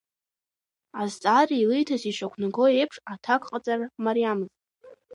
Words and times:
Азҵаара 1.01 1.55
илиҭаз 1.57 2.03
ишақәнаго 2.09 2.65
еиԥш 2.77 2.97
аҭакҟаҵара 3.13 3.85
мариамызт. 4.05 4.55